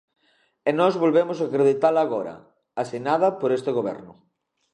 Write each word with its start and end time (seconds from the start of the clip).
E 0.69 0.71
nós 0.79 0.93
volvemos 1.03 1.37
acreditala 1.47 1.99
agora, 2.03 2.35
asinada 2.83 3.27
por 3.39 3.49
este 3.57 3.71
goberno. 3.77 4.11